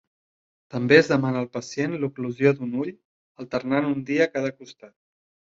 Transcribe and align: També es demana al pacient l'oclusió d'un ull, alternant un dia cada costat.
També 0.75 0.95
es 1.01 1.09
demana 1.11 1.43
al 1.45 1.49
pacient 1.57 1.93
l'oclusió 2.05 2.53
d'un 2.61 2.73
ull, 2.85 2.91
alternant 3.45 3.93
un 3.93 4.03
dia 4.11 4.31
cada 4.39 4.55
costat. 4.57 4.99